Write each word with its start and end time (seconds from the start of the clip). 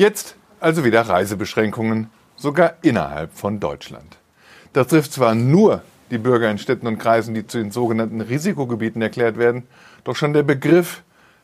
Jetzt 0.00 0.34
also 0.60 0.82
wieder 0.82 1.02
Reisebeschränkungen, 1.02 2.08
sogar 2.34 2.72
innerhalb 2.80 3.34
von 3.34 3.60
Deutschland. 3.60 4.16
Das 4.72 4.86
trifft 4.86 5.12
zwar 5.12 5.34
nur 5.34 5.82
die 6.10 6.16
Bürger 6.16 6.50
in 6.50 6.56
Städten 6.56 6.86
und 6.86 6.96
Kreisen, 6.96 7.34
die 7.34 7.46
zu 7.46 7.58
den 7.58 7.70
sogenannten 7.70 8.22
Risikogebieten 8.22 9.02
erklärt 9.02 9.36
werden, 9.36 9.64
doch 10.04 10.16
schon 10.16 10.32
der 10.32 10.42
Begriff 10.42 11.02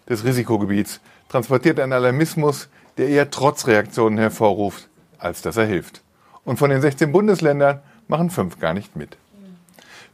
des 0.08 0.24
Risikogebiets 0.24 1.00
transportiert 1.28 1.78
einen 1.78 1.92
Alarmismus, 1.92 2.70
der 2.96 3.08
eher 3.08 3.30
Trotzreaktionen 3.30 4.18
hervorruft, 4.18 4.88
als 5.18 5.42
dass 5.42 5.58
er 5.58 5.66
hilft. 5.66 6.00
Und 6.46 6.56
von 6.56 6.70
den 6.70 6.80
16 6.80 7.12
Bundesländern 7.12 7.80
machen 8.08 8.30
fünf 8.30 8.58
gar 8.58 8.72
nicht 8.72 8.96
mit. 8.96 9.18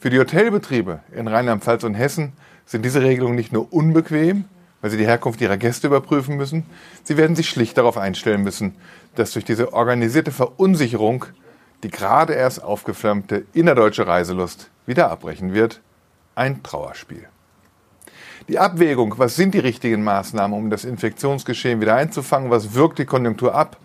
Für 0.00 0.10
die 0.10 0.18
Hotelbetriebe 0.18 0.98
in 1.14 1.28
Rheinland-Pfalz 1.28 1.84
und 1.84 1.94
Hessen 1.94 2.32
sind 2.66 2.84
diese 2.84 3.02
Regelungen 3.02 3.36
nicht 3.36 3.52
nur 3.52 3.72
unbequem, 3.72 4.46
weil 4.82 4.90
sie 4.90 4.98
die 4.98 5.06
Herkunft 5.06 5.40
ihrer 5.40 5.56
Gäste 5.56 5.86
überprüfen 5.86 6.36
müssen, 6.36 6.66
sie 7.04 7.16
werden 7.16 7.36
sich 7.36 7.48
schlicht 7.48 7.78
darauf 7.78 7.96
einstellen 7.96 8.42
müssen, 8.42 8.74
dass 9.14 9.32
durch 9.32 9.46
diese 9.46 9.72
organisierte 9.72 10.32
Verunsicherung 10.32 11.24
die 11.82 11.90
gerade 11.90 12.34
erst 12.34 12.62
aufgeflammte 12.62 13.44
innerdeutsche 13.54 14.06
Reiselust 14.06 14.70
wieder 14.86 15.10
abbrechen 15.10 15.54
wird. 15.54 15.80
Ein 16.34 16.62
Trauerspiel. 16.62 17.26
Die 18.48 18.58
Abwägung, 18.58 19.14
was 19.18 19.36
sind 19.36 19.54
die 19.54 19.58
richtigen 19.58 20.02
Maßnahmen, 20.02 20.56
um 20.56 20.70
das 20.70 20.84
Infektionsgeschehen 20.84 21.80
wieder 21.80 21.94
einzufangen, 21.94 22.50
was 22.50 22.74
wirkt 22.74 22.98
die 22.98 23.04
Konjunktur 23.04 23.54
ab, 23.54 23.76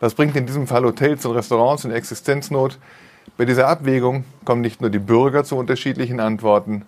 was 0.00 0.14
bringt 0.14 0.36
in 0.36 0.46
diesem 0.46 0.66
Fall 0.66 0.84
Hotels 0.84 1.24
und 1.26 1.34
Restaurants 1.34 1.84
in 1.84 1.90
Existenznot, 1.90 2.78
bei 3.36 3.44
dieser 3.44 3.68
Abwägung 3.68 4.24
kommen 4.44 4.60
nicht 4.60 4.80
nur 4.80 4.88
die 4.88 4.98
Bürger 4.98 5.44
zu 5.44 5.56
unterschiedlichen 5.56 6.20
Antworten, 6.20 6.86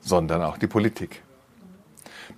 sondern 0.00 0.42
auch 0.42 0.56
die 0.56 0.66
Politik. 0.66 1.22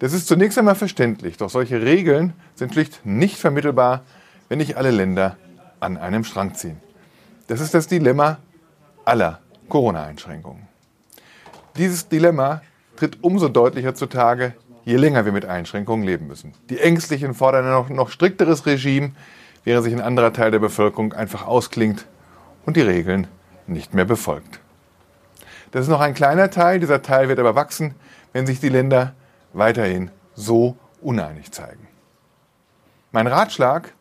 Das 0.02 0.12
ist 0.12 0.26
zunächst 0.26 0.58
einmal 0.58 0.74
verständlich, 0.74 1.36
doch 1.36 1.48
solche 1.48 1.80
Regeln 1.80 2.32
sind 2.56 2.72
schlicht 2.72 3.06
nicht 3.06 3.38
vermittelbar, 3.38 4.02
wenn 4.48 4.58
nicht 4.58 4.76
alle 4.76 4.90
Länder 4.90 5.36
an 5.78 5.96
einem 5.96 6.24
Strang 6.24 6.56
ziehen. 6.56 6.80
Das 7.46 7.60
ist 7.60 7.72
das 7.72 7.86
Dilemma 7.86 8.38
aller 9.04 9.38
Corona-Einschränkungen. 9.68 10.66
Dieses 11.76 12.08
Dilemma 12.08 12.62
tritt 12.96 13.22
umso 13.22 13.48
deutlicher 13.48 13.94
zutage, 13.94 14.54
je 14.84 14.96
länger 14.96 15.24
wir 15.24 15.30
mit 15.30 15.44
Einschränkungen 15.44 16.04
leben 16.04 16.26
müssen. 16.26 16.52
Die 16.68 16.80
Ängstlichen 16.80 17.32
fordern 17.32 17.66
ein 17.66 17.70
noch, 17.70 17.88
noch 17.88 18.10
strikteres 18.10 18.66
Regime, 18.66 19.12
während 19.62 19.84
sich 19.84 19.94
ein 19.94 20.00
anderer 20.00 20.32
Teil 20.32 20.50
der 20.50 20.58
Bevölkerung 20.58 21.12
einfach 21.12 21.46
ausklingt 21.46 22.06
und 22.66 22.76
die 22.76 22.80
Regeln 22.80 23.28
nicht 23.68 23.94
mehr 23.94 24.04
befolgt. 24.04 24.58
Das 25.70 25.82
ist 25.82 25.90
noch 25.90 26.00
ein 26.00 26.14
kleiner 26.14 26.50
Teil, 26.50 26.80
dieser 26.80 27.02
Teil 27.02 27.28
wird 27.28 27.38
aber 27.38 27.54
wachsen, 27.54 27.94
wenn 28.32 28.48
sich 28.48 28.58
die 28.58 28.68
Länder 28.68 29.14
weiterhin 29.52 30.10
so 30.34 30.76
uneinig 31.00 31.50
zeigen. 31.52 31.86
Mein 33.10 33.26
Ratschlag, 33.26 33.92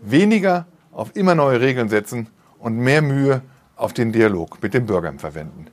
weniger 0.00 0.66
auf 0.92 1.16
immer 1.16 1.34
neue 1.34 1.60
Regeln 1.60 1.88
setzen 1.88 2.28
und 2.58 2.76
mehr 2.76 3.02
Mühe 3.02 3.42
auf 3.76 3.92
den 3.92 4.12
Dialog 4.12 4.62
mit 4.62 4.74
den 4.74 4.86
Bürgern 4.86 5.18
verwenden. 5.18 5.66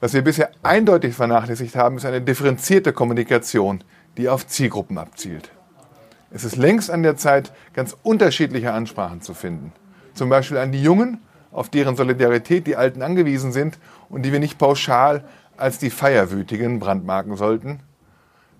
Was 0.00 0.14
wir 0.14 0.22
bisher 0.22 0.50
eindeutig 0.62 1.14
vernachlässigt 1.14 1.76
haben, 1.76 1.96
ist 1.96 2.04
eine 2.04 2.20
differenzierte 2.20 2.92
Kommunikation, 2.92 3.82
die 4.16 4.28
auf 4.28 4.46
Zielgruppen 4.46 4.98
abzielt. 4.98 5.50
Es 6.30 6.44
ist 6.44 6.56
längst 6.56 6.90
an 6.90 7.02
der 7.02 7.16
Zeit, 7.16 7.52
ganz 7.74 7.96
unterschiedliche 8.02 8.72
Ansprachen 8.72 9.20
zu 9.20 9.34
finden. 9.34 9.72
Zum 10.14 10.28
Beispiel 10.28 10.58
an 10.58 10.72
die 10.72 10.82
Jungen, 10.82 11.20
auf 11.52 11.68
deren 11.68 11.96
Solidarität 11.96 12.66
die 12.66 12.76
Alten 12.76 13.02
angewiesen 13.02 13.52
sind 13.52 13.78
und 14.08 14.22
die 14.22 14.32
wir 14.32 14.40
nicht 14.40 14.58
pauschal 14.58 15.24
als 15.62 15.78
die 15.78 15.90
Feierwütigen 15.90 16.80
brandmarken 16.80 17.36
sollten. 17.36 17.78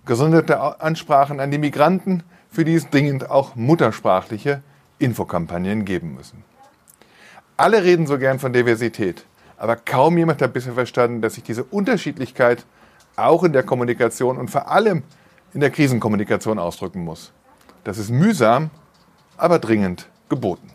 Gesonderte 0.06 0.80
Ansprachen 0.80 1.40
an 1.40 1.50
die 1.50 1.58
Migranten, 1.58 2.22
für 2.48 2.64
die 2.64 2.74
es 2.74 2.88
dringend 2.90 3.28
auch 3.28 3.56
muttersprachliche 3.56 4.62
Infokampagnen 5.00 5.84
geben 5.84 6.14
müssen. 6.14 6.44
Alle 7.56 7.82
reden 7.82 8.06
so 8.06 8.18
gern 8.18 8.38
von 8.38 8.52
Diversität, 8.52 9.24
aber 9.56 9.74
kaum 9.74 10.16
jemand 10.16 10.40
hat 10.40 10.52
bisher 10.52 10.74
verstanden, 10.74 11.20
dass 11.22 11.34
sich 11.34 11.42
diese 11.42 11.64
Unterschiedlichkeit 11.64 12.64
auch 13.16 13.42
in 13.42 13.52
der 13.52 13.64
Kommunikation 13.64 14.38
und 14.38 14.48
vor 14.48 14.70
allem 14.70 15.02
in 15.54 15.60
der 15.60 15.70
Krisenkommunikation 15.70 16.60
ausdrücken 16.60 17.02
muss. 17.02 17.32
Das 17.82 17.98
ist 17.98 18.10
mühsam, 18.10 18.70
aber 19.36 19.58
dringend 19.58 20.08
geboten. 20.28 20.70